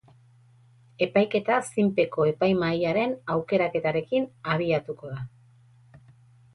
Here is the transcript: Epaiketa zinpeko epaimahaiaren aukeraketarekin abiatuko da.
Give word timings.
Epaiketa 1.05 1.57
zinpeko 1.67 2.27
epaimahaiaren 2.31 3.15
aukeraketarekin 3.37 4.27
abiatuko 4.57 5.15
da. 5.17 6.05